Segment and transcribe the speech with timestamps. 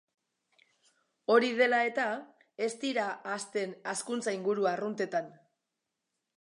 [1.33, 2.07] Hori dela eta,
[2.69, 3.05] ez dira
[3.35, 5.33] hazten hazkuntza-inguru arruntetan.